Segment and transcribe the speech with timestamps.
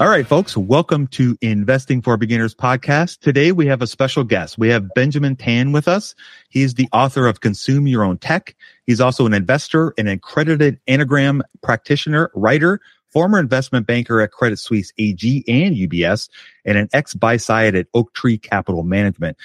[0.00, 3.18] All right, folks, welcome to Investing for Beginners podcast.
[3.18, 4.56] Today we have a special guest.
[4.56, 6.14] We have Benjamin Tan with us.
[6.50, 8.54] He's the author of Consume Your Own Tech.
[8.86, 14.92] He's also an investor, an accredited Enneagram practitioner, writer, former investment banker at Credit Suisse
[14.98, 16.28] AG and UBS,
[16.64, 19.36] and an ex buy side at Oaktree Capital Management.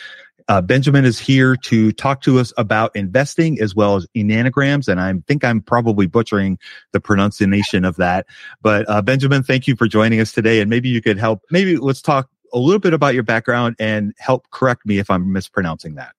[0.48, 5.00] Uh, Benjamin is here to talk to us about investing as well as enneagrams, and
[5.00, 6.58] I think I'm probably butchering
[6.92, 8.26] the pronunciation of that.
[8.62, 11.42] But uh, Benjamin, thank you for joining us today, and maybe you could help.
[11.52, 15.32] Maybe let's talk a little bit about your background and help correct me if I'm
[15.32, 16.14] mispronouncing that.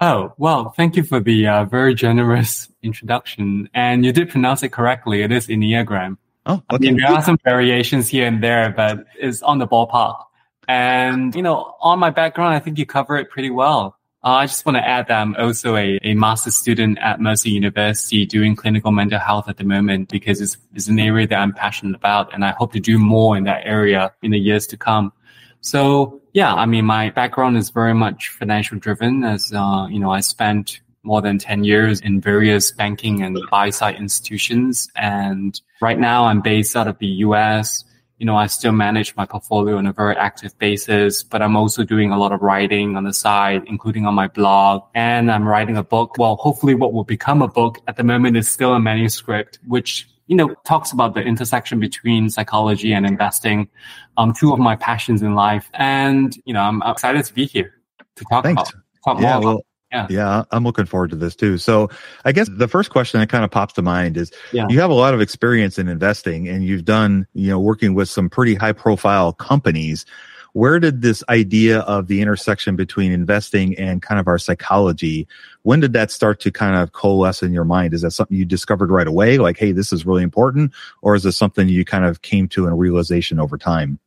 [0.00, 3.68] Oh, well, thank you for the uh, very generous introduction.
[3.72, 5.22] And you did pronounce it correctly.
[5.22, 6.16] It is Enneagram.
[6.44, 6.64] Oh, okay.
[6.70, 10.24] I mean, there are some variations here and there, but it's on the ballpark.
[10.68, 13.96] And, you know, on my background, I think you cover it pretty well.
[14.24, 17.48] Uh, I just want to add that I'm also a, a master's student at Mercer
[17.48, 21.52] University doing clinical mental health at the moment because it's, it's an area that I'm
[21.52, 24.76] passionate about and I hope to do more in that area in the years to
[24.76, 25.12] come.
[25.60, 30.12] So yeah, I mean, my background is very much financial driven as, uh, you know,
[30.12, 34.88] I spent more than 10 years in various banking and buy side institutions.
[34.94, 37.84] And right now I'm based out of the US
[38.22, 41.82] you know, I still manage my portfolio on a very active basis, but I'm also
[41.82, 44.84] doing a lot of writing on the side, including on my blog.
[44.94, 46.18] And I'm writing a book.
[46.18, 50.08] Well, hopefully what will become a book at the moment is still a manuscript, which,
[50.28, 53.68] you know, talks about the intersection between psychology and investing.
[54.16, 55.68] Um, two of my passions in life.
[55.74, 57.74] And, you know, I'm excited to be here
[58.14, 58.70] to talk Thanks.
[58.70, 60.06] about, talk yeah, more well, about yeah.
[60.08, 61.58] Yeah, I'm looking forward to this too.
[61.58, 61.90] So
[62.24, 64.66] I guess the first question that kind of pops to mind is Yeah.
[64.68, 68.08] you have a lot of experience in investing and you've done, you know, working with
[68.08, 70.06] some pretty high profile companies.
[70.54, 75.26] Where did this idea of the intersection between investing and kind of our psychology,
[75.62, 77.94] when did that start to kind of coalesce in your mind?
[77.94, 79.38] Is that something you discovered right away?
[79.38, 80.72] Like, hey, this is really important?
[81.00, 83.98] Or is this something you kind of came to a realization over time?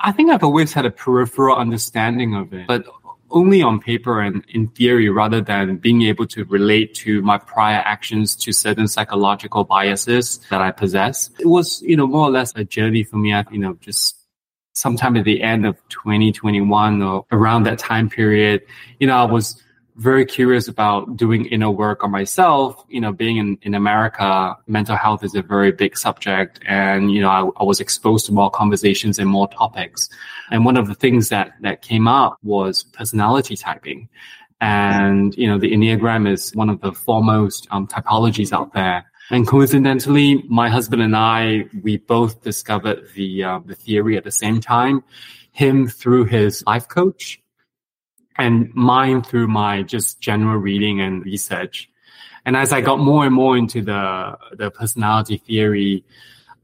[0.00, 2.84] I think I've always had a peripheral understanding of it, but
[3.34, 7.82] only on paper and in theory rather than being able to relate to my prior
[7.84, 11.30] actions to certain psychological biases that I possess.
[11.38, 13.34] It was, you know, more or less a journey for me.
[13.34, 14.16] I, you know, just
[14.72, 18.62] sometime at the end of 2021 or around that time period,
[19.00, 19.60] you know, I was
[19.96, 22.84] very curious about doing inner work on myself.
[22.88, 26.60] You know, being in, in America, mental health is a very big subject.
[26.66, 30.08] And, you know, I, I was exposed to more conversations and more topics.
[30.50, 34.08] And one of the things that, that came up was personality typing.
[34.60, 39.04] And, you know, the Enneagram is one of the foremost um, typologies out there.
[39.30, 44.32] And coincidentally, my husband and I, we both discovered the, uh, the theory at the
[44.32, 45.02] same time.
[45.52, 47.40] Him through his life coach
[48.36, 51.88] and mine through my just general reading and research.
[52.46, 56.04] And as I got more and more into the, the personality theory,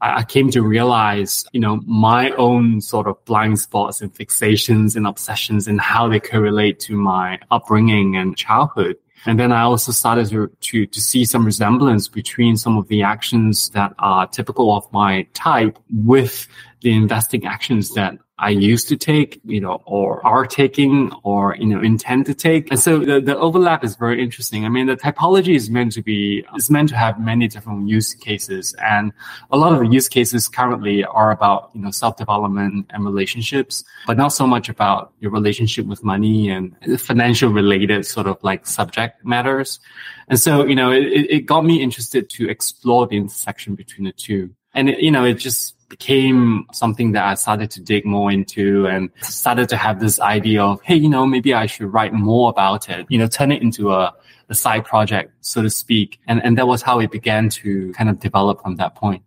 [0.02, 5.06] I, came to realize, you know, my own sort of blind spots and fixations and
[5.06, 8.96] obsessions and how they correlate to my upbringing and childhood.
[9.26, 13.02] And then I also started to, to, to see some resemblance between some of the
[13.02, 16.48] actions that are typical of my type with
[16.80, 21.66] the investing actions that I used to take, you know, or are taking or, you
[21.66, 22.70] know, intend to take.
[22.70, 24.64] And so the, the overlap is very interesting.
[24.64, 28.14] I mean, the typology is meant to be, is meant to have many different use
[28.14, 28.74] cases.
[28.82, 29.12] And
[29.50, 34.16] a lot of the use cases currently are about, you know, self-development and relationships, but
[34.16, 39.22] not so much about your relationship with money and financial related sort of like subject
[39.22, 39.80] matters.
[40.28, 44.12] And so, you know, it, it got me interested to explore the intersection between the
[44.12, 44.54] two.
[44.72, 48.86] And, it, you know, it just, became something that I started to dig more into
[48.86, 52.48] and started to have this idea of, hey, you know, maybe I should write more
[52.48, 54.14] about it, you know, turn it into a,
[54.48, 56.18] a side project, so to speak.
[56.26, 59.22] And, and that was how it began to kind of develop from that point.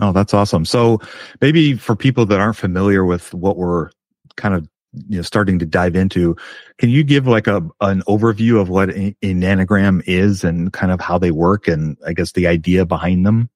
[0.00, 0.64] Oh, that's awesome.
[0.64, 1.00] So
[1.40, 3.90] maybe for people that aren't familiar with what we're
[4.36, 4.68] kind of
[5.08, 6.36] you know starting to dive into
[6.78, 10.92] can you give like a an overview of what a, an Enneagram is and kind
[10.92, 13.50] of how they work and i guess the idea behind them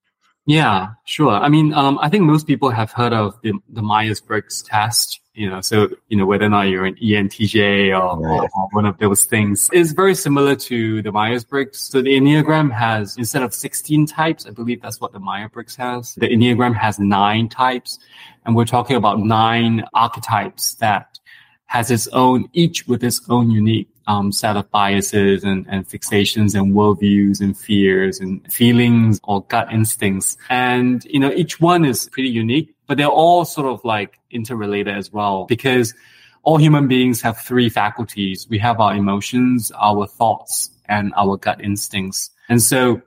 [0.49, 1.33] yeah, sure.
[1.33, 5.47] I mean, um, I think most people have heard of the, the Myers-Briggs test, you
[5.47, 8.49] know, so, you know, whether or not you're an ENTJ or, right.
[8.56, 11.79] or, one of those things is very similar to the Myers-Briggs.
[11.79, 16.15] So the Enneagram has, instead of 16 types, I believe that's what the Myers-Briggs has.
[16.15, 17.99] The Enneagram has nine types.
[18.47, 21.19] And we're talking about nine archetypes that
[21.67, 26.58] has its own, each with its own unique um, set of biases and, and fixations
[26.58, 30.37] and worldviews and fears and feelings or gut instincts.
[30.49, 34.96] And, you know, each one is pretty unique, but they're all sort of like interrelated
[34.96, 35.94] as well because
[36.43, 38.46] all human beings have three faculties.
[38.49, 42.31] We have our emotions, our thoughts, and our gut instincts.
[42.49, 43.02] And so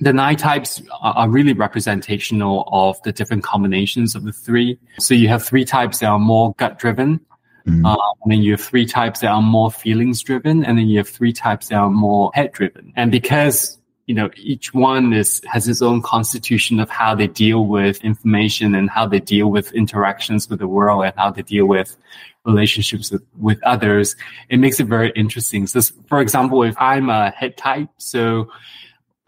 [0.00, 4.78] the nine types are really representational of the different combinations of the three.
[4.98, 7.20] So you have three types that are more gut driven,
[7.66, 7.86] Mm-hmm.
[7.86, 10.98] Uh, and then you have three types that are more feelings driven, and then you
[10.98, 12.92] have three types that are more head driven.
[12.96, 17.66] And because you know each one is has its own constitution of how they deal
[17.66, 21.66] with information and how they deal with interactions with the world and how they deal
[21.66, 21.96] with
[22.44, 24.16] relationships with, with others,
[24.48, 25.66] it makes it very interesting.
[25.66, 28.50] So, for example, if I'm a head type, so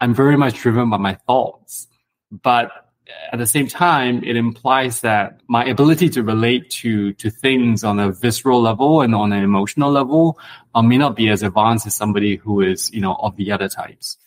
[0.01, 1.87] I'm very much driven by my thoughts,
[2.31, 2.84] but
[3.31, 7.99] at the same time, it implies that my ability to relate to to things on
[7.99, 10.39] a visceral level and on an emotional level
[10.73, 13.69] uh, may not be as advanced as somebody who is, you know, of the other
[13.69, 14.17] types.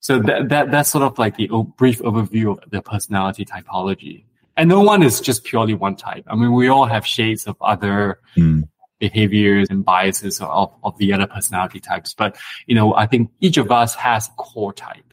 [0.00, 4.24] So that, that that's sort of like the brief overview of the personality typology.
[4.56, 6.24] And no one is just purely one type.
[6.26, 8.66] I mean, we all have shades of other mm.
[8.98, 12.14] behaviors and biases of, of the other personality types.
[12.14, 12.36] But,
[12.66, 15.12] you know, I think each of us has a core type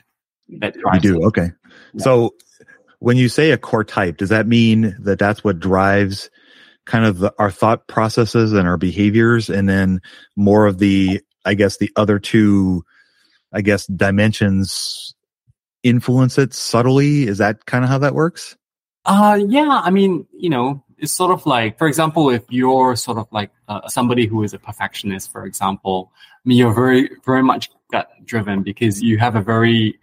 [0.59, 1.03] that drives.
[1.03, 1.21] We do.
[1.21, 1.25] It.
[1.25, 1.51] Okay.
[1.93, 2.03] Yeah.
[2.03, 2.35] So
[3.03, 6.29] when you say a core type, does that mean that that's what drives
[6.85, 10.01] kind of the, our thought processes and our behaviors, and then
[10.37, 12.85] more of the, I guess, the other two,
[13.51, 15.15] I guess, dimensions
[15.83, 17.27] influence it subtly?
[17.27, 18.55] Is that kind of how that works?
[19.03, 19.81] Uh, yeah.
[19.83, 23.51] I mean, you know, it's sort of like, for example, if you're sort of like
[23.67, 28.09] uh, somebody who is a perfectionist, for example, I mean, you're very, very much gut
[28.23, 29.99] driven because you have a very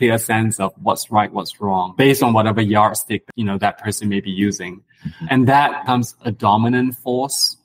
[0.00, 4.08] clear sense of what's right, what's wrong, based on whatever yardstick, you know, that person
[4.08, 4.82] may be using.
[5.04, 5.26] Mm-hmm.
[5.28, 7.58] And that becomes a dominant force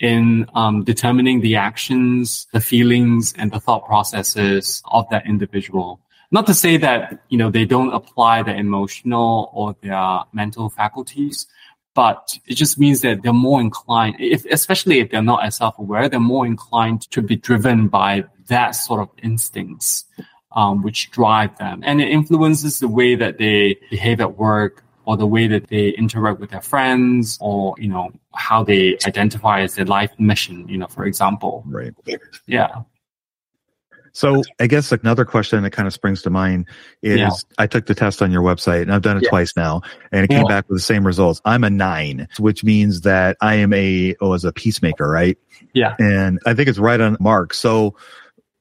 [0.00, 6.00] in um, determining the actions, the feelings, and the thought processes of that individual.
[6.32, 11.46] Not to say that, you know, they don't apply their emotional or their mental faculties,
[11.94, 16.08] but it just means that they're more inclined, if, especially if they're not as self-aware,
[16.08, 20.04] they're more inclined to be driven by that sort of instincts
[20.56, 21.82] um, which drive them.
[21.84, 25.90] And it influences the way that they behave at work or the way that they
[25.90, 30.78] interact with their friends or, you know, how they identify as their life mission, you
[30.78, 31.62] know, for example.
[31.66, 31.94] Right.
[32.46, 32.82] Yeah.
[34.12, 36.66] So I guess another question that kind of springs to mind
[37.02, 37.30] is yeah.
[37.58, 39.28] I took the test on your website and I've done it yeah.
[39.28, 41.42] twice now and it came back with the same results.
[41.44, 45.36] I'm a nine, which means that I am a, oh, as a peacemaker, right?
[45.74, 45.96] Yeah.
[45.98, 47.52] And I think it's right on mark.
[47.52, 47.94] So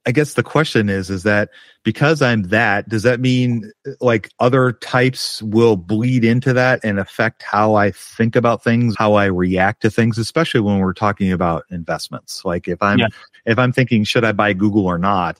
[0.05, 1.49] I guess the question is, is that
[1.83, 7.41] because I'm that, does that mean like other types will bleed into that and affect
[7.41, 11.65] how I think about things, how I react to things, especially when we're talking about
[11.71, 12.43] investments?
[12.45, 13.07] Like if I'm, yeah.
[13.45, 15.39] if I'm thinking, should I buy Google or not?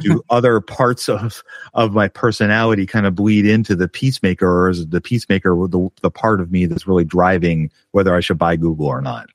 [0.00, 4.88] do other parts of of my personality kind of bleed into the peacemaker or is
[4.88, 8.86] the peacemaker the, the part of me that's really driving whether I should buy Google
[8.86, 9.28] or not?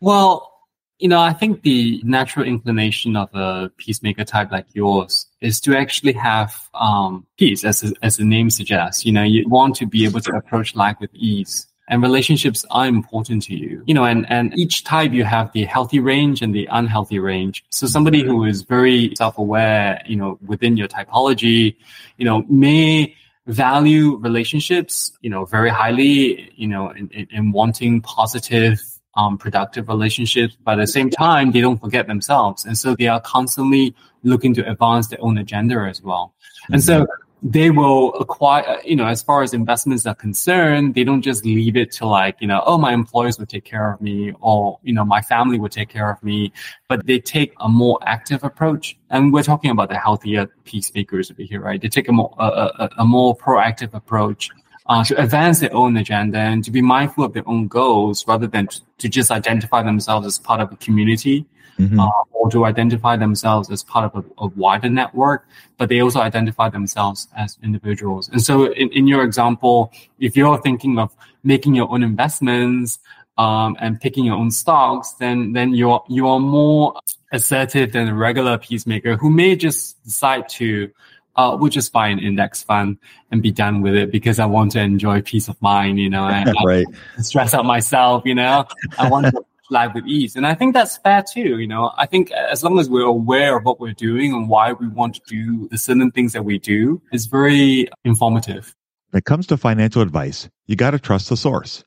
[0.00, 0.57] Well,
[0.98, 5.76] you know, I think the natural inclination of a peacemaker type like yours is to
[5.76, 9.06] actually have um, peace, as as the name suggests.
[9.06, 11.66] You know, you want to be able to approach life with ease.
[11.88, 13.82] and relationships are important to you.
[13.86, 17.64] You know, and, and each type you have the healthy range and the unhealthy range.
[17.70, 21.76] So somebody who is very self-aware, you know, within your typology,
[22.18, 23.14] you know, may
[23.46, 28.80] value relationships, you know, very highly, you know, in, in, in wanting positive
[29.14, 32.64] um, productive relationships, but at the same time, they don't forget themselves.
[32.64, 36.34] And so they are constantly looking to advance their own agenda as well.
[36.64, 36.74] Mm-hmm.
[36.74, 37.06] And so
[37.42, 41.76] they will acquire, you know, as far as investments are concerned, they don't just leave
[41.76, 44.92] it to like, you know, oh, my employees will take care of me or, you
[44.92, 46.52] know, my family will take care of me,
[46.88, 48.98] but they take a more active approach.
[49.10, 51.80] And we're talking about the healthier peacemakers over here, right?
[51.80, 54.50] They take a more, a, a, a more proactive approach
[54.88, 58.46] uh, to advance their own agenda and to be mindful of their own goals rather
[58.46, 61.44] than to, to just identify themselves as part of a community
[61.78, 62.00] mm-hmm.
[62.00, 66.20] uh, or to identify themselves as part of a, a, wider network, but they also
[66.20, 68.28] identify themselves as individuals.
[68.30, 71.14] And so in, in your example, if you're thinking of
[71.44, 72.98] making your own investments,
[73.38, 77.00] um, and picking your own stocks, then then you're you are more
[77.32, 80.90] assertive than a regular peacemaker who may just decide to
[81.38, 82.98] uh, we'll just buy an index fund
[83.30, 86.24] and be done with it because I want to enjoy peace of mind, you know,
[86.24, 86.84] and right.
[87.18, 88.66] stress out myself, you know,
[88.98, 90.34] I want to live with ease.
[90.34, 93.56] And I think that's fair too, you know, I think as long as we're aware
[93.56, 96.58] of what we're doing and why we want to do the certain things that we
[96.58, 98.74] do is very informative.
[99.10, 101.84] When it comes to financial advice, you got to trust the source.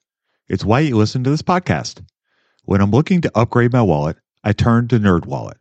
[0.48, 2.02] It's why you listen to this podcast.
[2.64, 4.16] When I'm looking to upgrade my wallet,
[4.46, 5.61] I turn to NerdWallet.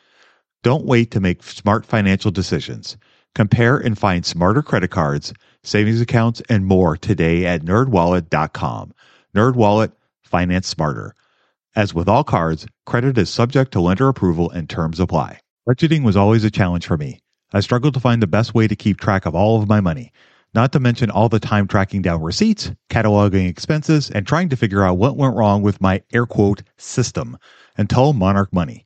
[0.63, 2.97] Don't wait to make smart financial decisions.
[3.33, 8.93] Compare and find smarter credit cards, savings accounts, and more today at nerdwallet.com.
[9.35, 9.91] NerdWallet,
[10.23, 11.15] finance smarter.
[11.75, 15.39] As with all cards, credit is subject to lender approval and terms apply.
[15.67, 17.19] Budgeting was always a challenge for me.
[17.53, 20.11] I struggled to find the best way to keep track of all of my money,
[20.53, 24.83] not to mention all the time tracking down receipts, cataloging expenses, and trying to figure
[24.83, 27.37] out what went wrong with my air quote system
[27.77, 28.85] until Monarch Money.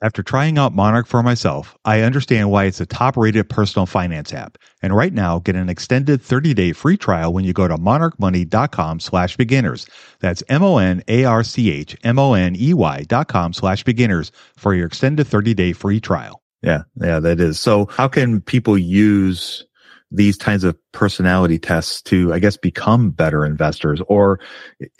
[0.00, 4.32] After trying out Monarch for myself, I understand why it's a top rated personal finance
[4.32, 4.56] app.
[4.80, 9.00] And right now, get an extended 30 day free trial when you go to monarchmoney.com
[9.00, 9.88] slash beginners.
[10.20, 13.52] That's M O N A R C H M O N E Y dot com
[13.52, 16.42] slash beginners for your extended 30 day free trial.
[16.62, 17.58] Yeah, yeah, that is.
[17.58, 19.64] So how can people use
[20.12, 24.00] these kinds of personality tests to, I guess, become better investors?
[24.06, 24.38] Or,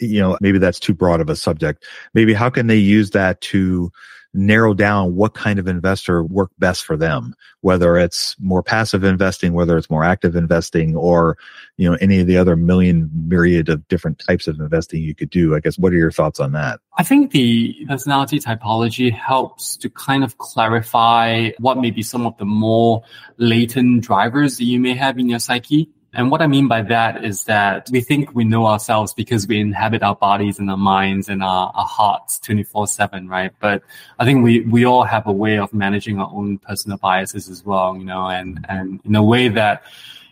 [0.01, 1.85] you know, maybe that's too broad of a subject.
[2.13, 3.91] Maybe how can they use that to
[4.33, 9.53] narrow down what kind of investor work best for them, whether it's more passive investing,
[9.53, 11.37] whether it's more active investing, or
[11.77, 15.29] you know any of the other million myriad of different types of investing you could
[15.29, 15.55] do.
[15.55, 16.79] I guess what are your thoughts on that?
[16.97, 22.37] I think the personality typology helps to kind of clarify what may be some of
[22.37, 23.03] the more
[23.37, 25.89] latent drivers that you may have in your psyche.
[26.13, 29.59] And what I mean by that is that we think we know ourselves because we
[29.59, 33.51] inhabit our bodies and our minds and our, our hearts 24 7, right?
[33.59, 33.83] But
[34.17, 37.63] I think we, we all have a way of managing our own personal biases as
[37.63, 39.83] well, you know, and, and in a way that,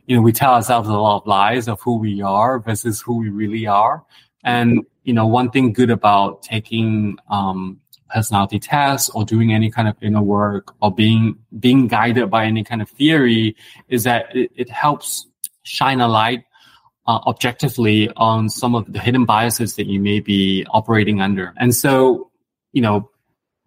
[0.07, 3.17] you know, we tell ourselves a lot of lies of who we are versus who
[3.17, 4.03] we really are.
[4.43, 9.87] And, you know, one thing good about taking, um, personality tests or doing any kind
[9.87, 13.53] of inner work or being, being guided by any kind of theory
[13.89, 15.27] is that it, it helps
[15.67, 16.43] shine a light
[17.07, 21.53] uh, objectively on some of the hidden biases that you may be operating under.
[21.57, 22.31] And so,
[22.73, 23.09] you know,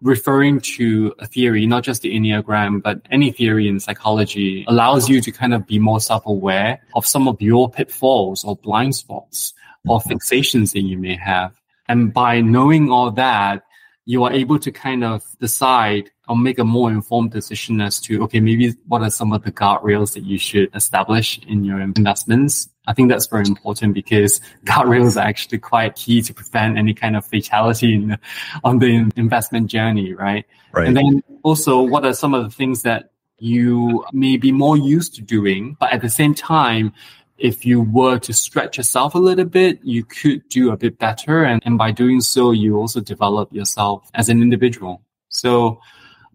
[0.01, 5.21] referring to a theory, not just the Enneagram, but any theory in psychology allows you
[5.21, 9.53] to kind of be more self-aware of some of your pitfalls or blind spots
[9.87, 11.53] or fixations that you may have.
[11.87, 13.63] And by knowing all that,
[14.05, 18.23] you are able to kind of decide or make a more informed decision as to,
[18.23, 22.69] okay, maybe what are some of the guardrails that you should establish in your investments
[22.87, 27.15] I think that's very important because guardrails are actually quite key to prevent any kind
[27.15, 28.17] of fatality in,
[28.63, 30.45] on the investment journey, right?
[30.71, 30.87] Right.
[30.87, 35.15] And then also, what are some of the things that you may be more used
[35.15, 36.93] to doing, but at the same time,
[37.37, 41.43] if you were to stretch yourself a little bit, you could do a bit better.
[41.43, 45.01] And, and by doing so, you also develop yourself as an individual.
[45.29, 45.81] So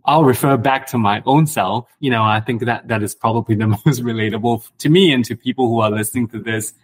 [0.07, 1.89] I'll refer back to my own self.
[1.99, 5.37] You know, I think that that is probably the most relatable to me and to
[5.37, 6.75] people who are listening to this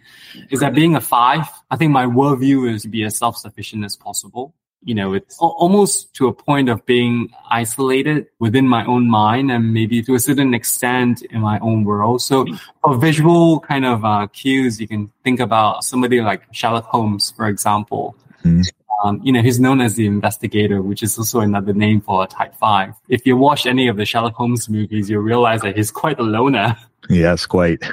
[0.49, 3.95] is that being a five, I think my worldview is to be as self-sufficient as
[3.95, 4.53] possible.
[4.85, 9.73] You know, it's almost to a point of being isolated within my own mind and
[9.73, 12.21] maybe to a certain extent in my own world.
[12.21, 12.45] So
[12.83, 17.47] for visual kind of uh, cues, you can think about somebody like Sherlock Holmes, for
[17.47, 18.17] example.
[18.43, 22.23] Mm-hmm um, you know, he's known as the investigator, which is also another name for
[22.23, 22.93] a type five.
[23.09, 26.23] If you watch any of the Sherlock Holmes movies, you realize that he's quite a
[26.23, 26.77] loner.
[27.09, 27.83] Yes, quite.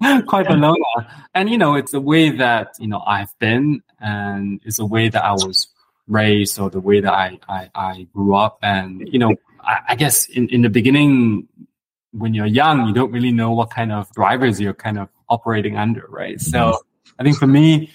[0.26, 1.06] quite a loner.
[1.34, 5.08] And, you know, it's a way that, you know, I've been and it's a way
[5.08, 5.68] that I was
[6.08, 8.58] raised or the way that I, I, I grew up.
[8.62, 11.48] And, you know, I, I guess in, in the beginning,
[12.12, 15.76] when you're young, you don't really know what kind of drivers you're kind of operating
[15.76, 16.40] under, right?
[16.40, 16.78] So
[17.18, 17.90] I think for me,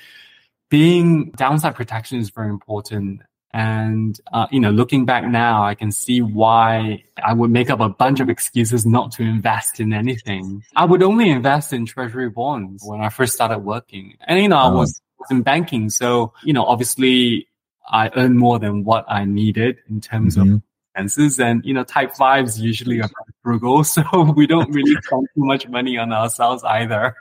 [0.70, 3.22] being downside protection is very important.
[3.54, 7.80] And, uh, you know, looking back now, I can see why I would make up
[7.80, 10.62] a bunch of excuses not to invest in anything.
[10.76, 14.18] I would only invest in treasury bonds when I first started working.
[14.28, 15.90] And, you know, I was in banking.
[15.90, 17.48] So, you know, obviously
[17.88, 20.56] I earned more than what I needed in terms mm-hmm.
[20.56, 20.62] of
[20.94, 21.40] expenses.
[21.40, 23.10] And, you know, type fives usually are
[23.44, 23.86] frugal.
[23.86, 24.04] So
[24.36, 27.16] we don't really spend too much money on ourselves either.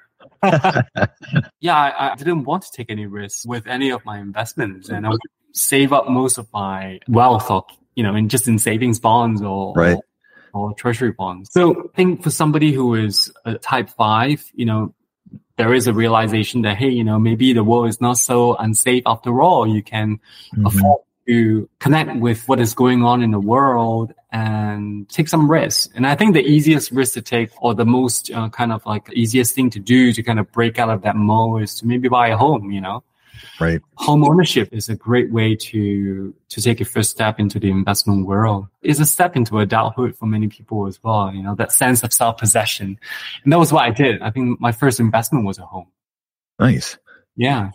[1.61, 5.07] yeah, I, I, didn't want to take any risks with any of my investments, and
[5.07, 5.21] I would
[5.53, 9.75] save up most of my wealth, or you know, in just in savings bonds or
[9.75, 9.97] right.
[10.53, 11.51] or, or treasury bonds.
[11.53, 14.95] So I think for somebody who is a type five, you know,
[15.57, 19.05] there is a realization that hey, you know, maybe the world is not so unsafe
[19.07, 19.67] after all.
[19.67, 20.21] You can
[20.55, 20.67] mm-hmm.
[20.67, 25.89] afford to connect with what is going on in the world and take some risks.
[25.95, 29.11] And I think the easiest risk to take or the most uh, kind of like
[29.13, 32.09] easiest thing to do to kind of break out of that mold is to maybe
[32.09, 33.03] buy a home, you know?
[33.61, 33.81] Right.
[33.97, 38.27] Home ownership is a great way to, to take a first step into the investment
[38.27, 38.67] world.
[38.83, 42.13] It's a step into adulthood for many people as well, you know, that sense of
[42.13, 42.99] self-possession.
[43.45, 44.23] And that was what I did.
[44.23, 45.87] I think my first investment was a home.
[46.59, 46.99] Nice.
[47.37, 47.71] Yeah.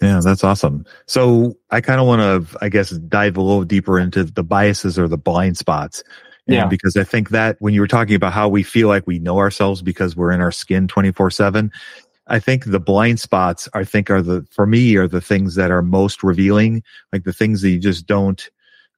[0.00, 0.84] Yeah, that's awesome.
[1.06, 4.98] So I kind of want to, I guess, dive a little deeper into the biases
[4.98, 6.02] or the blind spots.
[6.46, 6.66] Yeah.
[6.66, 9.38] Because I think that when you were talking about how we feel like we know
[9.38, 11.70] ourselves because we're in our skin 24 seven,
[12.26, 15.70] I think the blind spots, I think are the, for me, are the things that
[15.70, 18.48] are most revealing, like the things that you just don't,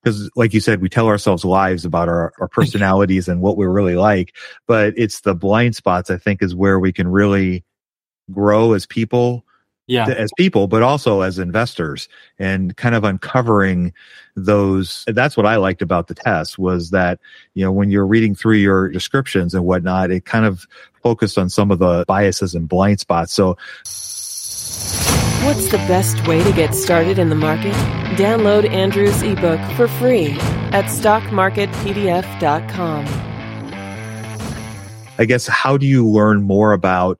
[0.02, 3.70] because like you said, we tell ourselves lies about our, our personalities and what we're
[3.70, 4.34] really like,
[4.66, 7.64] but it's the blind spots, I think, is where we can really
[8.30, 9.44] grow as people
[9.90, 10.08] yeah.
[10.08, 13.92] as people, but also as investors and kind of uncovering
[14.36, 15.04] those.
[15.08, 17.18] That's what I liked about the test was that,
[17.54, 20.66] you know, when you're reading through your descriptions and whatnot, it kind of
[21.02, 23.32] focused on some of the biases and blind spots.
[23.32, 23.56] So,
[25.42, 27.72] What's the best way to get started in the market?
[28.16, 30.32] Download Andrew's ebook for free
[30.70, 33.06] at stockmarketpdf.com.
[35.18, 37.18] I guess, how do you learn more about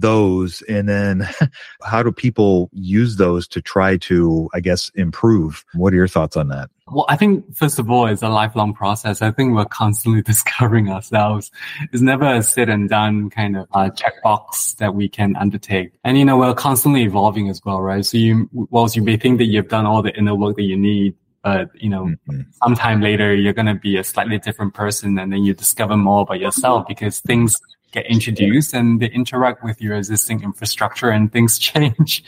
[0.00, 1.28] those and then
[1.84, 5.64] how do people use those to try to i guess improve?
[5.74, 6.70] What are your thoughts on that?
[6.88, 9.22] Well i think first of all it's a lifelong process.
[9.22, 11.50] I think we're constantly discovering ourselves.
[11.92, 15.92] It's never a sit and done kind of uh, checkbox that we can undertake.
[16.04, 18.04] And you know we're constantly evolving as well right?
[18.04, 20.76] So you whilst you may think that you've done all the inner work that you
[20.76, 22.40] need but you know mm-hmm.
[22.62, 26.22] sometime later you're going to be a slightly different person and then you discover more
[26.22, 27.60] about yourself because things
[27.92, 32.24] get introduced and they interact with your existing infrastructure and things change.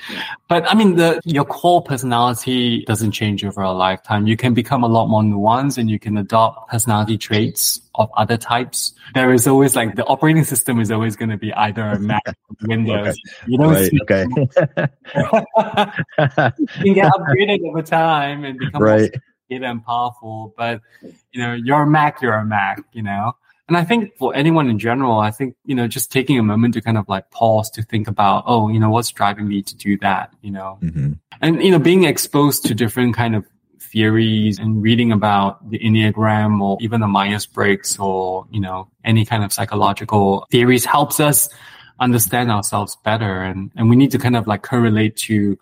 [0.48, 4.26] But I mean, the, your core personality doesn't change over a lifetime.
[4.26, 8.36] You can become a lot more nuanced and you can adopt personality traits of other
[8.36, 8.94] types.
[9.14, 12.22] There is always like the operating system is always going to be either a Mac
[12.26, 12.34] or
[12.68, 13.08] Windows.
[13.08, 13.18] Okay.
[13.46, 14.26] You don't Right, okay.
[16.84, 19.12] you can get upgraded over time and become more right.
[19.12, 20.54] sophisticated and powerful.
[20.56, 20.80] But
[21.32, 23.32] you know, you're a Mac, you're a Mac, you know.
[23.66, 26.74] And I think for anyone in general, I think, you know, just taking a moment
[26.74, 29.74] to kind of like pause to think about, oh, you know, what's driving me to
[29.74, 30.78] do that, you know?
[30.80, 33.46] hmm And, you know, being exposed to different kind of
[33.80, 39.44] theories and reading about the Enneagram or even the Myers-Briggs or, you know, any kind
[39.44, 41.48] of psychological theories helps us
[42.00, 43.42] understand ourselves better.
[43.42, 45.58] And, and we need to kind of like correlate to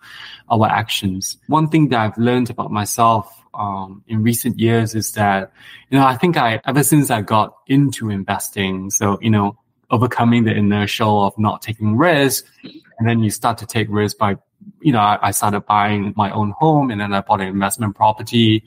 [0.49, 1.37] our actions.
[1.47, 5.51] One thing that I've learned about myself um, in recent years is that,
[5.89, 9.57] you know, I think I, ever since I got into investing, so, you know,
[9.91, 12.45] overcoming the inertial of not taking risk,
[12.97, 14.37] and then you start to take risk by,
[14.81, 17.95] you know, I, I started buying my own home and then I bought an investment
[17.95, 18.63] property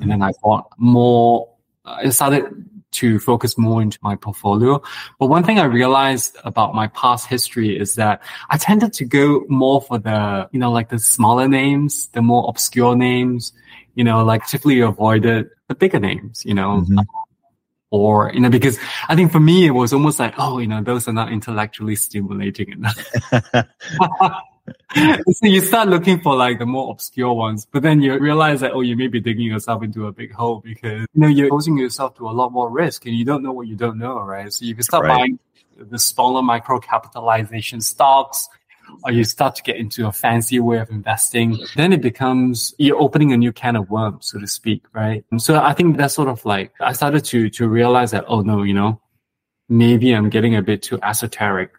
[0.00, 1.48] and then I bought more,
[1.84, 2.44] I started
[2.92, 4.82] to focus more into my portfolio.
[5.18, 9.44] But one thing I realized about my past history is that I tended to go
[9.48, 13.52] more for the, you know, like the smaller names, the more obscure names,
[13.94, 17.04] you know, like typically avoided the bigger names, you know, Mhm.
[17.90, 18.78] or, you know, because
[19.08, 21.96] I think for me, it was almost like, oh, you know, those are not intellectually
[21.96, 22.96] stimulating enough.
[25.32, 28.72] so you start looking for like the more obscure ones, but then you realize that,
[28.72, 31.76] oh, you may be digging yourself into a big hole because, you know, you're exposing
[31.78, 34.52] yourself to a lot more risk and you don't know what you don't know, right?
[34.52, 35.18] So you can start Right.
[35.18, 35.38] buying
[35.76, 38.48] the smaller micro capitalization stocks,
[39.04, 43.00] or you start to get into a fancy way of investing, then it becomes you're
[43.00, 45.24] opening a new can of worms, so to speak, right?
[45.30, 48.40] And so I think that's sort of like I started to to realize that oh
[48.42, 49.00] no, you know,
[49.68, 51.70] maybe I'm getting a bit too esoteric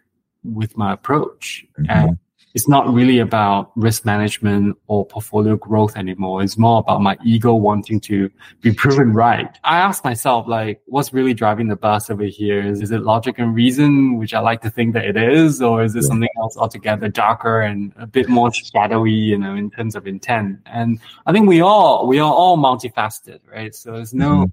[0.42, 1.86] with my approach, Mhm.
[1.88, 2.18] and
[2.54, 6.40] it's not really about risk management or portfolio growth anymore.
[6.40, 9.48] It's more about my ego wanting to be proven right.
[9.64, 12.64] I ask myself, like, what's really driving the bus over here?
[12.64, 15.82] Is, is it logic and reason, which I like to think that it is, or
[15.82, 16.08] is it Yeah.
[16.08, 20.60] something else altogether darker and a bit more shadowy, you know, in terms of intent?
[20.66, 23.74] And I think we all, we are all multifaceted, right?
[23.74, 24.52] So there's no, Mhm.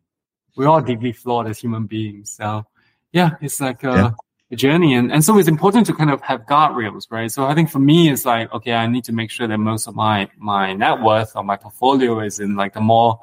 [0.56, 2.32] we're all deeply flawed as human beings.
[2.34, 2.66] So
[3.14, 4.12] yeah, it's like a, Yeah.
[4.56, 4.94] Journey.
[4.94, 7.32] And, and so it's important to kind of have guardrails, right?
[7.32, 9.88] So I think for me, it's like, okay, I need to make sure that most
[9.88, 13.20] of my, my net worth or my portfolio is in like the more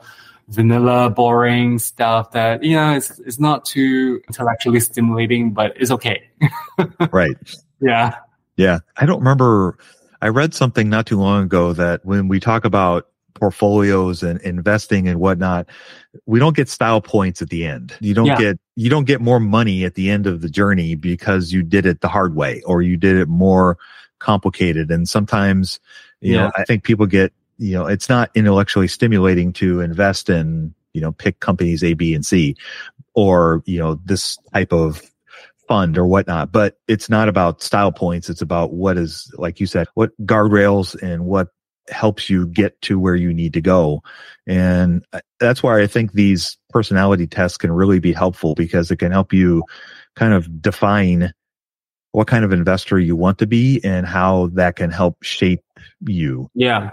[0.49, 6.29] vanilla, boring stuff that, you know, it's, it's not too intellectually stimulating, but it's okay.
[7.13, 7.37] Right.
[7.81, 8.17] Yeah.
[8.57, 8.79] Yeah.
[8.97, 9.79] I don't remember.
[10.21, 15.09] I read something not too long ago that when we talk about portfolios and investing
[15.09, 15.67] and whatnot,
[16.27, 17.95] we don't get style points at the end.
[18.01, 18.37] You don't Yeah.
[18.37, 21.87] get, you don't get more money at the end of the journey because you did
[21.87, 23.79] it the hard way or you did it more
[24.19, 24.91] complicated.
[24.91, 25.81] And sometimes,
[26.21, 26.45] you Yeah.
[26.45, 31.01] know, I think people get, you know, it's not intellectually stimulating to invest in, you
[31.01, 32.57] know, pick companies A, B, and C
[33.15, 35.03] or, you know, this type of
[35.67, 38.31] fund or whatnot, but it's not about style points.
[38.31, 41.49] It's about what is, like you said, what guardrails and what
[41.91, 44.03] helps you get to where you need to go.
[44.47, 48.97] And uh, that's why I think these personality tests can really be helpful because it
[48.97, 49.65] can help you
[50.17, 51.33] kind of define
[52.13, 55.63] what kind of investor you want to be and how that can help shape
[56.01, 56.51] you.
[56.55, 56.93] Yeah.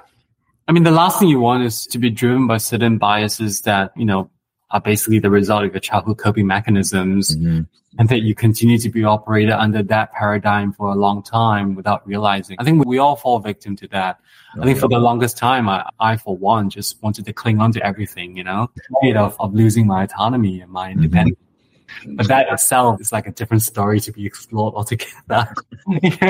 [0.68, 3.92] I mean, the last thing you want is to be driven by certain biases that,
[3.96, 4.30] you know,
[4.72, 7.68] are basically the result of your childhood coping mechanisms Mhm.
[8.00, 12.06] and that you continue to be operated under that paradigm for a long time without
[12.08, 12.58] realizing.
[12.60, 14.20] I think we all fall victim to that.
[14.60, 17.72] I think for the longest time, I, I for one, just wanted to cling on
[17.74, 21.38] to everything, you know, afraid of, of losing my autonomy and my independence.
[22.08, 25.54] But that itself is like a different story to be explored altogether.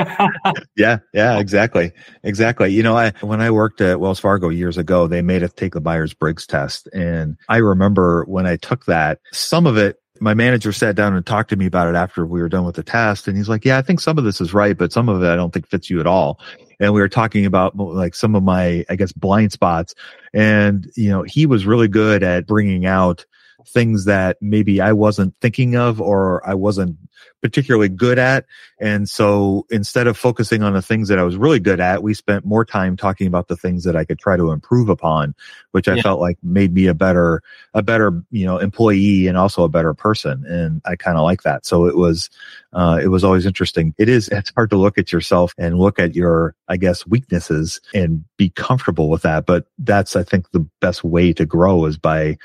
[0.76, 1.92] Yeah, yeah, exactly.
[2.22, 2.70] Exactly.
[2.70, 5.72] You know, I when I worked at Wells Fargo years ago, they made us take
[5.72, 6.88] the Myers-Briggs test.
[6.92, 11.24] And I remember when I took that, some of it my manager sat down and
[11.24, 13.28] talked to me about it after we were done with the test.
[13.28, 15.26] And he's like, yeah, I think some of this is right, but some of it
[15.26, 16.40] I don't think fits you at all.
[16.80, 19.94] And we were talking about like some of my, I guess, blind spots.
[20.34, 23.24] And, you know, he was really good at bringing out
[23.66, 26.96] things that maybe I wasn't thinking of or I wasn't
[27.42, 28.44] particularly good at.
[28.80, 32.12] And so instead of focusing on the things that I was really good at, we
[32.14, 35.34] spent more time talking about the things that I could try to improve upon,
[35.72, 36.02] which I Yeah.
[36.02, 37.42] felt like made me a better,
[37.74, 40.44] a better, you know, employee and also a better person.
[40.46, 41.64] And I kind of like that.
[41.66, 42.28] So it was,
[42.72, 43.94] uh, it was always interesting.
[43.98, 47.80] It is, it's hard to look at yourself and look at your, I guess, weaknesses
[47.94, 49.46] and be comfortable with that.
[49.46, 52.36] But that's, I think, the best way to grow is by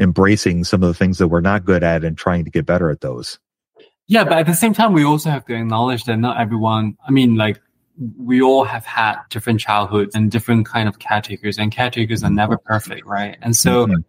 [0.00, 2.90] embracing some of the things that we're not good at and trying to get better
[2.90, 3.38] at those.
[4.08, 7.12] Yeah, but at the same time, we also have to acknowledge that not everyone, I
[7.12, 7.60] mean, like,
[8.18, 12.56] we all have had different childhoods and different kind of caretakers and caretakers are never
[12.56, 13.36] perfect, right?
[13.42, 14.00] And so mm-hmm.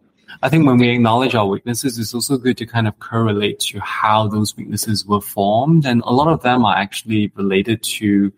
[0.42, 3.80] I think when we acknowledge our weaknesses, it's also good to kind of correlate to
[3.80, 5.84] how those weaknesses were formed.
[5.84, 8.32] And a lot of them are actually related to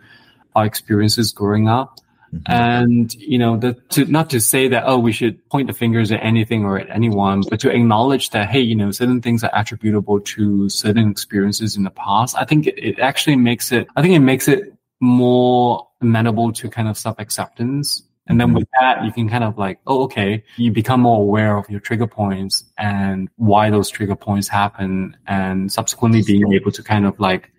[0.57, 2.01] our experiences growing up.
[2.35, 2.53] Mm-hmm.
[2.53, 6.11] And, you know, the, to, not to say that, oh, we should point the fingers
[6.11, 9.51] at anything or at anyone, but to acknowledge that, hey, you know, certain things are
[9.55, 12.37] attributable to certain experiences in the past.
[12.37, 16.69] I think it, it actually makes it, I think it makes it more amenable to
[16.69, 18.03] kind of self acceptance.
[18.27, 21.59] And then with that, you can kind of like, oh, okay, you become more aware
[21.59, 26.83] of your trigger points and why those trigger points happen and subsequently being able to
[26.83, 27.53] kind of like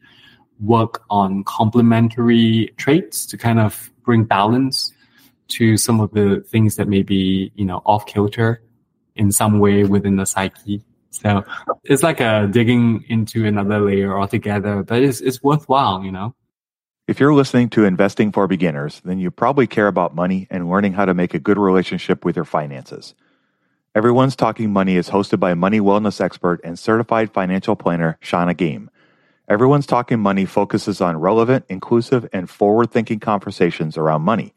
[0.59, 4.91] work on complementary traits to kind of bring balance
[5.47, 8.61] to some of the things that may be, you know, off kilter
[9.15, 10.83] in some way within the psyche.
[11.11, 11.43] So
[11.83, 16.35] it's like a digging into another layer altogether, but it's, it's worthwhile, you know?
[17.07, 20.93] If you're listening to Investing for Beginners, then you probably care about money and learning
[20.93, 23.13] how to make a good relationship with your finances.
[23.93, 28.89] Everyone's Talking Money is hosted by money wellness expert and certified financial planner Shannah Game.
[29.47, 34.55] Everyone's Talking Money focuses on relevant, inclusive, and forward thinking conversations around money.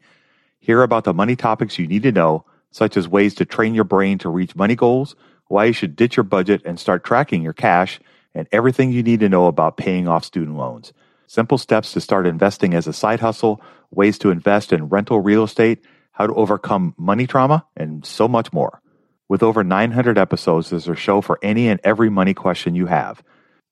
[0.59, 3.83] Hear about the money topics you need to know, such as ways to train your
[3.83, 7.53] brain to reach money goals, why you should ditch your budget and start tracking your
[7.53, 7.99] cash,
[8.33, 10.91] and everything you need to know about paying off student loans.
[11.27, 15.43] Simple steps to start investing as a side hustle, ways to invest in rental real
[15.43, 18.81] estate, how to overcome money trauma, and so much more.
[19.27, 23.21] With over 900 episodes, there's a show for any and every money question you have.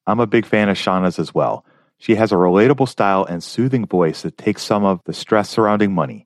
[0.08, 1.65] I'm a big fan of Shannah's as well.
[1.98, 5.93] She has a relatable style and soothing voice that takes some of the stress surrounding
[5.93, 6.26] money.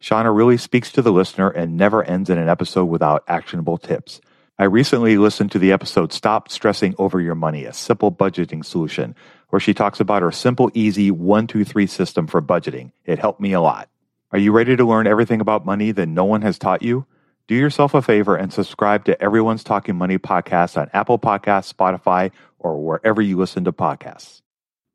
[0.00, 4.20] Shannah really speaks to the listener and never ends in an episode without actionable tips.
[4.58, 9.14] I recently listened to the episode Stop Stressing Over Your Money, a simple budgeting solution,
[9.50, 12.92] where she talks about her simple, easy one, two, three system for budgeting.
[13.04, 13.90] It helped me a lot.
[14.30, 17.06] Are you ready to learn everything about money that no one has taught you?
[17.48, 22.30] Do yourself a favor and subscribe to Everyone's Talking Money podcast on Apple Podcasts, Spotify,
[22.58, 24.42] or wherever you listen to podcasts.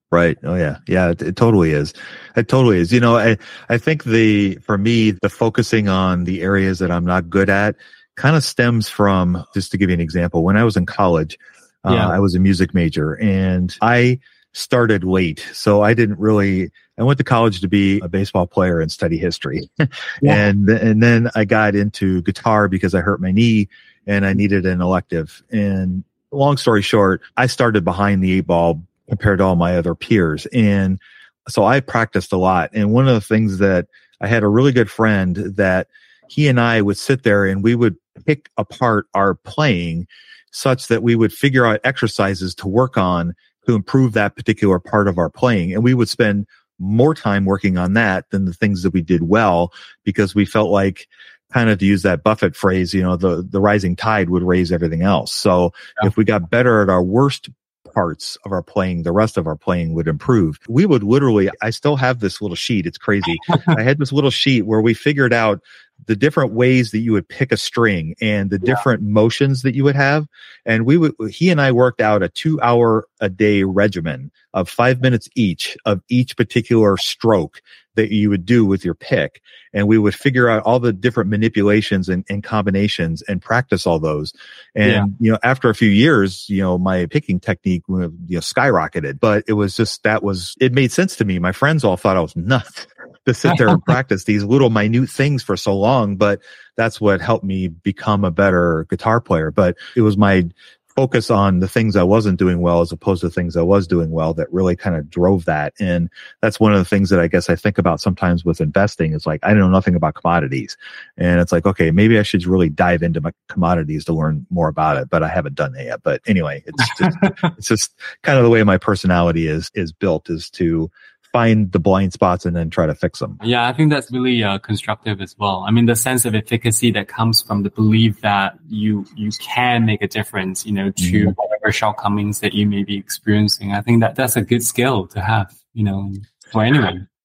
[0.10, 0.38] Right.
[0.44, 0.78] Oh yeah.
[0.88, 1.94] Yeah, it, it, totally is.
[2.38, 2.94] It totally is.
[2.94, 7.06] You know, I, I think the, for me, the focusing on the areas that I'm
[7.06, 7.76] not good at
[8.16, 11.38] kind of stems from, just to give you an example, when I was in college,
[11.84, 12.10] uh, yeah.
[12.10, 14.20] I was a music major and I
[14.58, 15.48] started late.
[15.54, 19.18] So I didn't really, I went to college to be a baseball player and study
[19.18, 19.70] history.
[19.80, 19.88] yeah.
[20.34, 23.70] And, and then I got into guitar because I hurt my knee
[24.08, 25.44] and I needed an elective.
[25.52, 29.96] And long story short, I started behind the eight ball compared to all my other
[29.96, 30.48] peers.
[30.48, 31.00] And
[31.48, 32.72] so I practiced a lot.
[32.74, 33.88] And one of the things that
[34.20, 35.88] I had a really good friend that
[36.30, 40.08] he and I would sit there and we would pick apart our playing
[40.52, 43.36] such that we would figure out exercises to work on
[43.68, 45.74] to improve that particular part of our playing.
[45.74, 46.48] And we would spend
[46.80, 50.70] more time working on that than the things that we did well because we felt
[50.70, 51.08] like
[51.52, 54.72] kind of to use that Buffett phrase, you know, the, the rising tide would raise
[54.72, 55.34] everything else.
[55.34, 56.08] So yeah.
[56.08, 57.50] if we got better at our worst
[57.94, 60.60] parts of our playing, the rest of our playing would improve.
[60.68, 62.86] We would literally, I still have this little sheet.
[62.86, 63.38] It's crazy.
[63.68, 65.62] I had this little sheet where we figured out
[66.08, 68.74] the different ways that you would pick a string and the yeah.
[68.74, 70.26] different motions that you would have.
[70.66, 74.70] And we would, he and I worked out a two hour a day regimen of
[74.70, 77.62] five minutes each of each particular stroke
[77.96, 79.42] that you would do with your pick.
[79.74, 84.00] And we would figure out all the different manipulations and, and combinations and practice all
[84.00, 84.34] those.
[84.76, 85.06] And, yeah.
[85.20, 89.44] you know, after a few years, you know, my picking technique, you know, skyrocketed, but
[89.48, 91.40] it was just, that was, it made sense to me.
[91.40, 92.88] My friends all thought I was nuts
[93.28, 96.42] to sit there and practice these little minute things for so long, but
[96.76, 99.52] that's what helped me become a better guitar player.
[99.52, 100.50] But it was my
[100.98, 104.10] focus on the things I wasn't doing well as opposed to things I was doing
[104.10, 105.74] well that really kind of drove that.
[105.80, 106.10] And
[106.42, 109.28] that's one of the things that I guess I think about sometimes with investing is
[109.28, 110.76] like, I know nothing about commodities.
[111.16, 114.70] And it's like, okay, maybe I should really dive into my commodities to learn more
[114.70, 116.02] about it, but I haven't done that yet.
[116.02, 117.18] But anyway, it's just,
[117.60, 120.90] it's just kind of the way my personality is, is built is to
[121.32, 123.38] find the blind spots and then try to fix them.
[123.44, 125.64] Yeah, I think that's really uh, constructive as well.
[125.68, 129.86] I mean, the sense of efficacy that comes from the belief that you you can
[129.86, 131.30] make a difference, you know, to mm-hmm.
[131.32, 133.74] whatever shortcomings that you may be experiencing.
[133.74, 136.12] I think that that's a good skill to have, you know,
[136.52, 137.08] for anyone.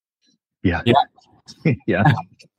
[0.65, 0.81] Yeah.
[0.87, 1.75] Yeah.
[1.89, 2.05] yeah.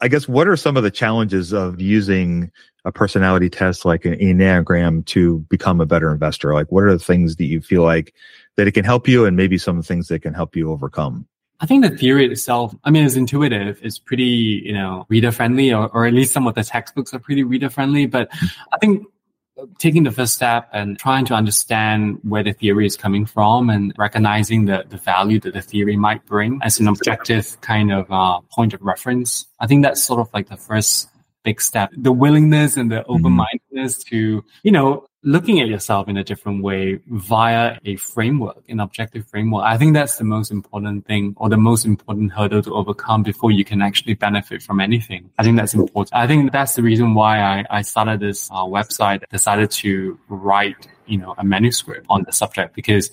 [0.02, 2.52] I guess what are some of the challenges of using
[2.84, 6.54] a personality test like an Enneagram to become a better investor?
[6.54, 8.14] Like what are the things that you feel like
[8.58, 11.26] that it can help you and maybe some things that can help you overcome?
[11.64, 13.80] I think the theory itself, I mean, it's intuitive.
[13.82, 17.20] It's pretty, you know, reader friendly, or, or at least some of the textbooks are
[17.20, 18.06] pretty reader friendly.
[18.06, 18.28] But
[18.74, 19.08] I think
[19.80, 23.94] taking the first step and trying to understand where the theory is coming from and
[23.98, 28.42] recognizing the, the value that the theory might bring as an objective kind of uh,
[28.52, 29.46] point of reference.
[29.62, 31.08] I think that's sort of like the first
[31.44, 31.92] big step.
[31.96, 33.12] The willingness and the mm-hmm.
[33.12, 38.80] open-mindedness to, you know, looking at yourself in a different way via a framework, an
[38.80, 39.64] objective framework.
[39.64, 43.52] I think that's the most important thing or the most important hurdle to overcome before
[43.52, 45.30] you can actually benefit from anything.
[45.38, 46.14] I think that's important.
[46.14, 50.88] I think that's the reason why I, I started this uh, website, decided to write,
[51.06, 53.10] you know, a manuscript on the subject because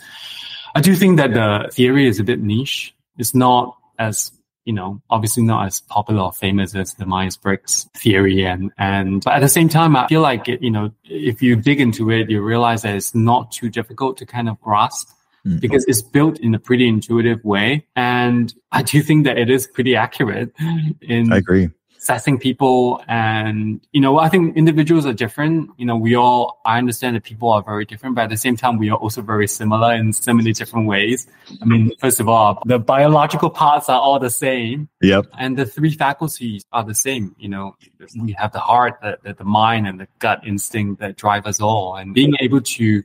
[0.74, 2.94] I do think that the theory is a bit niche.
[3.18, 4.32] It's not as
[4.64, 8.44] you know, obviously not as popular or famous as the Myers-Briggs theory.
[8.46, 11.56] And, and, but at the same time, I feel like, it, you know, if you
[11.56, 15.10] dig into it, you realize that it's not too difficult to kind of grasp.
[15.46, 15.56] Mm-hmm.
[15.56, 17.86] Because it's built in a pretty intuitive way.
[17.96, 20.52] And I do think that it is pretty accurate
[21.00, 21.70] in I agree
[22.00, 25.70] assessing people and you know i think individuals are different.
[25.76, 28.56] You know we all i understand that people are very different but at the same
[28.56, 31.26] time we are also very similar in so many different ways.
[31.60, 34.88] I mean first of all the biological parts are all the same.
[35.02, 35.26] Yep.
[35.38, 37.36] And the three faculties are the same.
[37.38, 37.76] You know
[38.16, 41.96] we have the heart the, the mind and the gut instinct that drive us all.
[41.96, 43.02] And being able to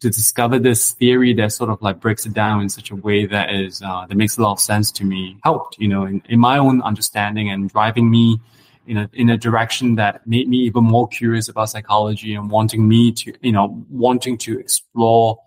[0.00, 3.26] to discover this theory that sort of like breaks it down in such a way
[3.26, 6.22] that is uh, that makes a lot of sense to me helped you know in,
[6.28, 8.40] in my own understanding and driving me
[8.86, 12.88] in a in a direction that made me even more curious about psychology and wanting
[12.88, 15.38] me to you know wanting to explore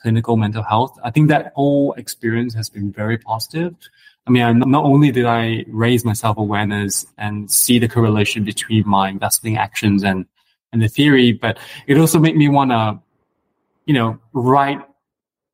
[0.00, 0.98] clinical mental health.
[1.02, 3.74] I think that whole experience has been very positive.
[4.26, 8.86] I mean, not only did I raise my self awareness and see the correlation between
[8.86, 10.26] my investing actions and,
[10.72, 13.00] and the theory, but it also made me want to
[13.88, 14.80] you know, write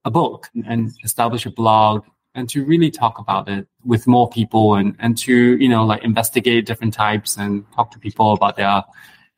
[0.04, 4.74] a book and establish a blog and to really talk about it with more people
[4.74, 8.82] and, and to, you know, like investigate different types and talk to people about their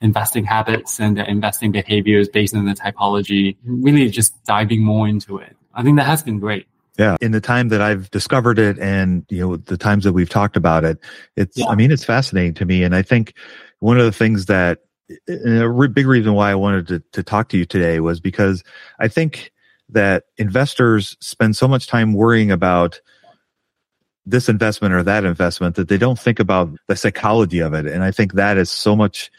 [0.01, 5.37] investing habits and their investing behaviors based on the typology, really just diving more into
[5.37, 5.55] it.
[5.75, 6.67] I think that has been great.
[6.99, 7.19] Yeah.
[7.21, 10.57] In the time that I've discovered it and, you know, the times that we've talked
[10.57, 10.99] about it,
[11.37, 11.67] it's, yeah.
[11.67, 12.83] I mean, it's fascinating to me.
[12.83, 13.35] And I think
[13.81, 14.79] one of the things that
[15.29, 18.63] a re- big reason why I wanted to, to talk to you today was because
[18.99, 19.53] I think
[19.89, 23.01] that investors spend so much time worrying about
[24.25, 27.87] this investment or that investment that they don't think about the psychology of it.
[27.87, 29.31] And I think that is so much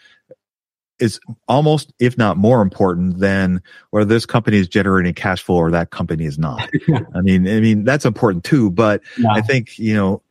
[1.00, 5.72] is almost, if not more important than whether this company is generating cash flow or
[5.72, 6.70] that company is not.
[7.14, 9.30] I mean, I mean, that's important too, but yeah.
[9.32, 10.24] I think, you know,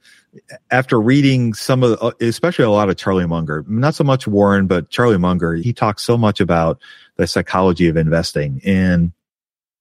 [0.70, 4.90] after reading some of, especially a lot of Charlie Munger, not so much Warren, but
[4.90, 6.80] Charlie Munger, he talks so much about
[7.16, 9.12] the psychology of investing and,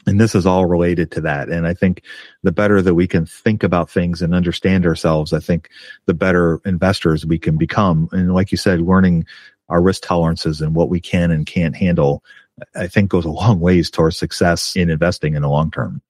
[0.08, 1.50] and this is all related to that.
[1.50, 2.04] And I think
[2.44, 5.70] the better that we can think about things and understand ourselves, I think
[6.06, 8.08] the better investors we can become.
[8.12, 9.26] And like you said, learning
[9.68, 12.24] our risk tolerances and what we can and can't handle,
[12.76, 16.02] I think goes a long ways towards success in investing in the long term.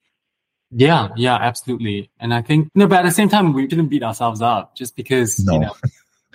[0.72, 2.10] Yeah, yeah, absolutely.
[2.20, 4.96] And I think, no, but at the same time, we shouldn't beat ourselves up just
[4.96, 5.54] because, no.
[5.54, 5.76] you know,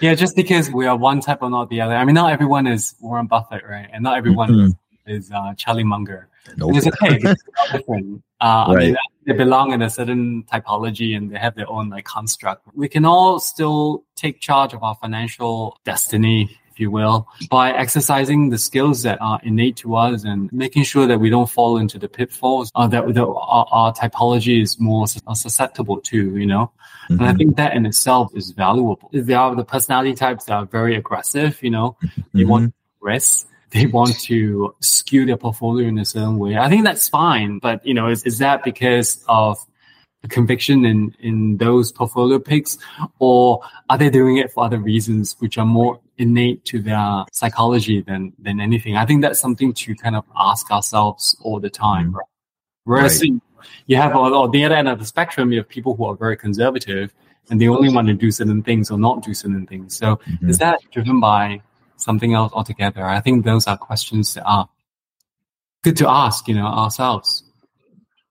[0.00, 1.94] yeah, just because we are one type or not the other.
[1.94, 3.88] I mean, not everyone is Warren Buffett, right?
[3.92, 5.10] And not everyone mm-hmm.
[5.10, 6.28] is, uh, Charlie Munger.
[6.56, 6.76] Nope.
[6.76, 7.18] it's okay.
[7.22, 8.22] It's different.
[8.40, 8.82] Uh, right.
[8.82, 12.66] I mean, they belong in a certain typology and they have their own like construct.
[12.74, 18.58] We can all still take charge of our financial destiny you will, by exercising the
[18.58, 22.08] skills that are innate to us and making sure that we don't fall into the
[22.08, 26.72] pitfalls uh, that the, our, our, typology is more susceptible to, you know?
[27.10, 27.12] Mm-hmm.
[27.14, 27.38] And I mm-hmm.
[27.38, 29.10] think that in itself is valuable.
[29.12, 32.38] There are the personality types that are very aggressive, you know, mm-hmm.
[32.38, 36.56] they want risk they want to skew their portfolio in a certain way.
[36.56, 39.58] I think that's fine, but you know, is, is that because of
[40.28, 42.78] conviction in, in those portfolio picks,
[43.18, 48.02] or are they doing it for other reasons which are more innate to their psychology
[48.02, 48.96] than than anything?
[48.96, 52.08] I think that's something to kind of ask ourselves all the time.
[52.08, 52.16] Mm-hmm.
[52.16, 52.26] Right?
[52.84, 53.40] Whereas right.
[53.86, 56.36] you have on the other end of the spectrum, you have people who are very
[56.36, 57.12] conservative
[57.48, 59.96] and they only want to do certain things or not do certain things.
[59.96, 60.48] So mm-hmm.
[60.48, 61.62] is that driven by
[61.96, 63.04] something else altogether?
[63.04, 64.68] I think those are questions that are
[65.82, 67.44] good to ask, you know, ourselves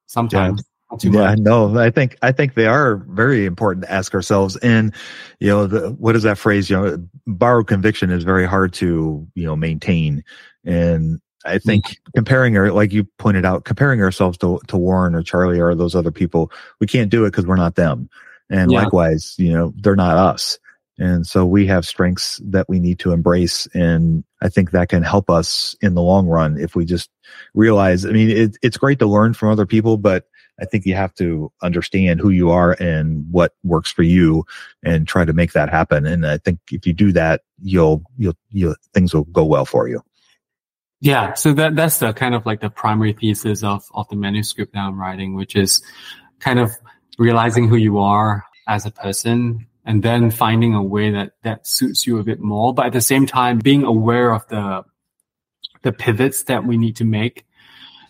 [0.08, 0.60] sometimes.
[0.60, 0.69] Yeah
[1.02, 4.58] yeah, no, I think I think they are very important to ask ourselves.
[4.58, 4.94] And
[5.40, 6.70] you know, the, what is that phrase?
[6.70, 10.24] You know, borrowed conviction is very hard to you know maintain.
[10.66, 12.12] And I think mm-hmm.
[12.16, 15.96] comparing our, like you pointed out, comparing ourselves to to Warren or Charlie or those
[15.96, 18.10] other people, we can't do it because we're not them.
[18.50, 18.82] And yeah.
[18.82, 20.58] likewise, you know, they're not us.
[21.00, 23.68] And so we have strengths that we need to embrace.
[23.74, 27.10] And I think that can help us in the long run if we just
[27.54, 30.26] realize, I mean, it, it's great to learn from other people, but
[30.62, 34.46] I think you have to understand who you are and what works for you
[34.84, 36.06] and try to make that happen.
[36.06, 39.88] And I think if you do that, you'll, you'll, you'll, things will go well for
[39.88, 40.02] you.
[41.02, 44.74] Yeah, so that that's the kind of like the primary thesis of of the manuscript
[44.74, 45.82] that I'm writing, which is
[46.40, 46.72] kind of
[47.18, 52.06] realizing who you are as a person and then finding a way that that suits
[52.06, 54.84] you a bit more, but at the same time being aware of the
[55.84, 57.46] the pivots that we need to make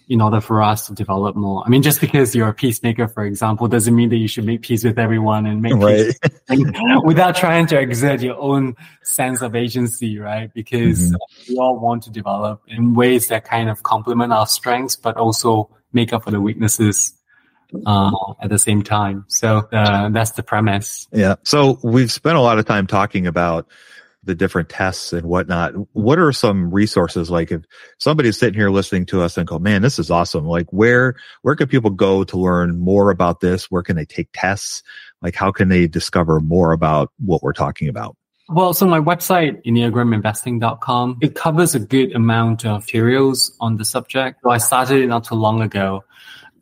[0.10, 1.64] in order for us to develop more.
[1.64, 4.64] I mean, just because you're a peacemaker, for example, doesn't mean that you should make
[4.64, 6.12] peace with everyone and make right.
[6.50, 6.66] peace
[7.04, 10.52] without trying to exert your own sense of agency, right?
[10.52, 11.54] Because mm-hmm.
[11.54, 15.70] we all want to develop in ways that kind of complement our strengths, but also
[15.94, 17.14] make up for the weaknesses
[17.86, 19.26] uh, at the same time.
[19.28, 21.08] So uh, that's the premise.
[21.14, 21.36] Yeah.
[21.44, 23.68] So we've spent a lot of time talking about
[24.24, 25.74] the different tests and whatnot.
[25.94, 27.64] What are some resources like if
[28.00, 30.46] somebody's sitting here listening to us and go, man, this is awesome.
[30.46, 33.72] Like where, where can people go to learn more about this?
[33.72, 34.84] Where can they take tests?
[35.22, 38.16] Like how can they discover more about what we're talking about?
[38.50, 44.40] Well, so my website, enneagraminvesting.com, it covers a good amount of materials on the subject.
[44.44, 46.04] So I started it not too long ago.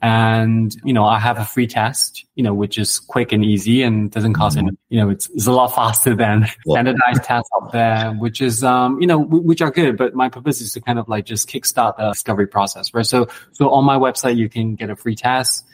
[0.01, 3.81] And, you know, I have a free test, you know, which is quick and easy
[3.81, 4.67] and doesn't cost mm-hmm.
[4.67, 8.63] any, you know, it's, it's a lot faster than standardized tests out there, which is,
[8.63, 11.25] um, you know, w- which are good, but my purpose is to kind of like
[11.25, 13.05] just kickstart the discovery process, right?
[13.05, 15.65] So, so on my website, you can get a free test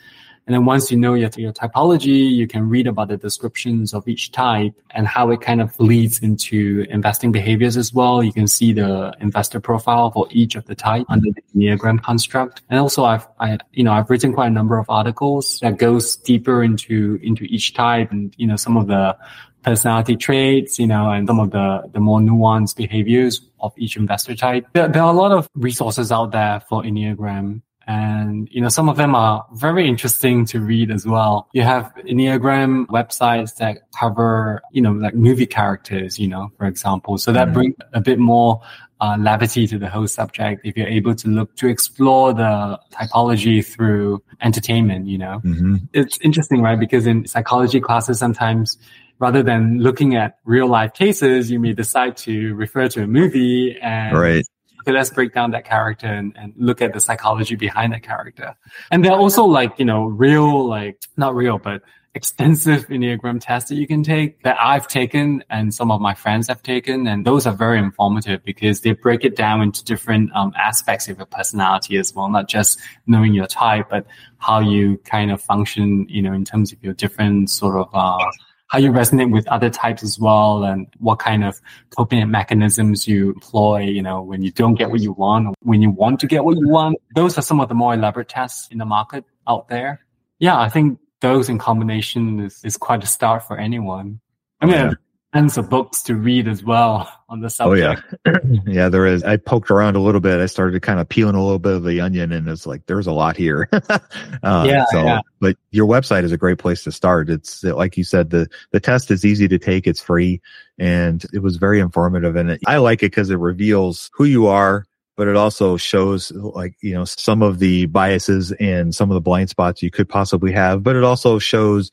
[0.46, 4.06] and then once you know your, your typology, you can read about the descriptions of
[4.08, 8.22] each type and how it kind of leads into investing behaviors as well.
[8.22, 12.62] You can see the investor profile for each of the type under the Enneagram construct.
[12.70, 16.18] And also I've, I, you know, I've written quite a number of articles that goes
[16.18, 19.18] deeper into, into each type and, you know, some of the
[19.64, 24.36] personality traits, you know, and some of the, the more nuanced behaviors of each investor
[24.36, 24.68] type.
[24.74, 28.88] There, there are a lot of resources out there for Enneagram and, you know, some
[28.88, 31.50] of them are very interesting to read as well.
[31.54, 37.18] You have Enneagram websites that cover, you know, like movie characters, you know, for example.
[37.18, 37.54] So that mm-hmm.
[37.54, 38.62] brings a bit more
[39.02, 43.66] uh, levity to the whole subject if you're able to look to explore the typology
[43.66, 45.42] through entertainment, you know.
[45.44, 45.78] Mm-hmm.
[45.92, 46.80] It's interesting, right?
[46.80, 48.78] Because in psychology classes, sometimes
[49.20, 53.78] rather than looking at real life cases, you may decide to refer to a movie
[53.82, 54.46] and right
[54.84, 58.56] okay, let's break down that character and, and look at the psychology behind that character.
[58.92, 61.82] And there are also like, you know, real, like, not real, but
[62.16, 66.48] extensive Enneagram tests that you can take that I've taken and some of my friends
[66.48, 67.08] have taken.
[67.08, 71.18] And those are very informative because they break it down into different um, aspects of
[71.18, 74.06] your personality as well, not just knowing your type, but
[74.38, 78.30] how you kind of function, you know, in terms of your different sort of, uh,
[78.74, 81.62] how you resonate with other types as well and what kind of
[81.96, 85.92] coping mechanisms you employ, you know, when you don't get what you want, when you
[85.92, 86.98] want to get what you want.
[87.14, 90.04] Those are some of the more elaborate tests in the market out there.
[90.40, 94.20] Yeah, I think those in combination is, is quite a start for anyone.
[94.60, 94.94] I mean, yeah
[95.34, 98.04] tons of books to read as well on the subject.
[98.26, 99.24] Oh yeah, yeah, there is.
[99.24, 100.40] I poked around a little bit.
[100.40, 103.08] I started kind of peeling a little bit of the onion, and it's like there's
[103.08, 103.68] a lot here.
[103.74, 105.22] uh, yeah, so, yeah.
[105.40, 107.30] But your website is a great place to start.
[107.30, 109.88] It's like you said, the the test is easy to take.
[109.88, 110.42] It's free,
[110.78, 112.36] and it was very informative.
[112.36, 114.86] And it, I like it because it reveals who you are.
[115.16, 119.22] But it also shows like, you know, some of the biases and some of the
[119.22, 121.92] blind spots you could possibly have, but it also shows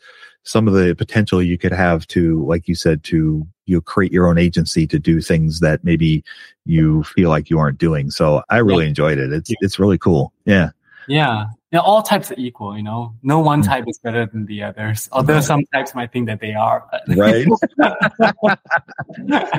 [0.50, 4.26] some of the potential you could have to, like you said, to you create your
[4.26, 6.24] own agency to do things that maybe
[6.64, 8.10] you feel like you aren't doing.
[8.10, 8.88] So I really yeah.
[8.88, 9.32] enjoyed it.
[9.32, 10.32] It's it's really cool.
[10.44, 10.70] Yeah.
[11.06, 11.46] Yeah.
[11.72, 13.14] Yeah, all types are equal, you know.
[13.22, 13.66] No one hmm.
[13.66, 15.08] type is better than the others.
[15.12, 16.84] Although some types might think that they are.
[17.16, 17.46] Right.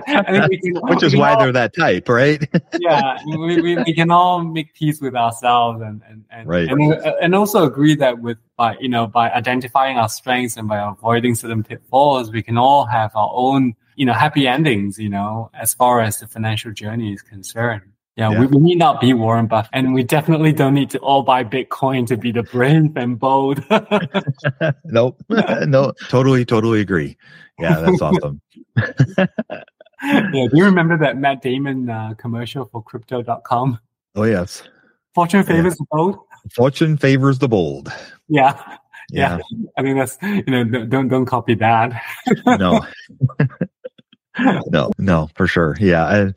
[0.05, 0.49] can,
[0.89, 2.45] Which is why all, they're that type, right?
[2.79, 3.17] yeah.
[3.25, 6.67] We, we, we can all make peace with ourselves and, and, and, right.
[6.67, 10.67] and, uh, and also agree that with by you know, by identifying our strengths and
[10.67, 15.09] by avoiding certain pitfalls, we can all have our own, you know, happy endings, you
[15.09, 17.90] know, as far as the financial journey is concerned.
[18.17, 18.39] Yeah, yeah.
[18.41, 21.45] We, we, need not be Warren Buffett, and we definitely don't need to all buy
[21.45, 23.63] Bitcoin to be the brave and bold.
[24.85, 27.17] nope, no, totally, totally agree.
[27.57, 28.41] Yeah, that's awesome.
[28.77, 29.27] yeah,
[30.01, 33.79] do you remember that Matt Damon uh, commercial for Crypto.com?
[34.15, 34.63] Oh yes.
[35.15, 35.77] Fortune favors yeah.
[35.79, 36.19] the bold.
[36.53, 37.93] Fortune favors the bold.
[38.27, 38.61] Yeah.
[39.09, 39.37] Yeah.
[39.37, 39.67] yeah.
[39.77, 42.01] I mean that's you know don't don't copy that.
[42.45, 42.85] no.
[44.39, 45.75] No, no, for sure.
[45.79, 46.05] Yeah.
[46.05, 46.33] I,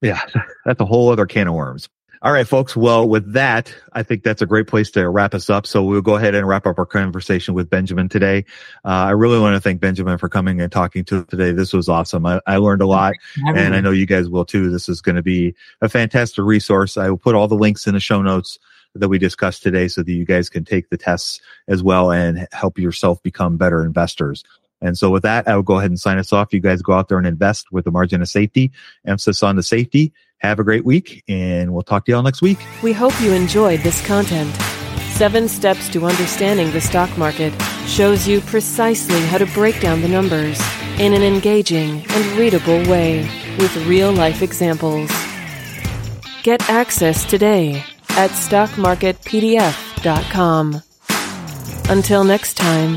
[0.00, 0.20] yeah.
[0.64, 1.88] That's a whole other can of worms.
[2.22, 2.76] All right, folks.
[2.76, 5.66] Well, with that, I think that's a great place to wrap us up.
[5.66, 8.44] So we'll go ahead and wrap up our conversation with Benjamin today.
[8.84, 11.52] Uh, I really want to thank Benjamin for coming and talking to us today.
[11.52, 12.26] This was awesome.
[12.26, 13.14] I, I learned a lot
[13.46, 14.70] and I know you guys will too.
[14.70, 16.98] This is going to be a fantastic resource.
[16.98, 18.58] I will put all the links in the show notes
[18.94, 22.46] that we discussed today so that you guys can take the tests as well and
[22.52, 24.44] help yourself become better investors.
[24.80, 26.52] And so with that, I will go ahead and sign us off.
[26.52, 28.70] You guys go out there and invest with the margin of safety,
[29.06, 32.58] emphasis on the safety, Have a great week, and we'll talk to y'all next week.
[32.82, 34.54] We hope you enjoyed this content.
[35.12, 37.52] Seven Steps to Understanding the Stock Market
[37.86, 40.58] shows you precisely how to break down the numbers
[40.98, 43.28] in an engaging and readable way
[43.58, 45.10] with real life examples.
[46.42, 50.82] Get access today at stockmarketpdf.com.
[51.90, 52.96] Until next time,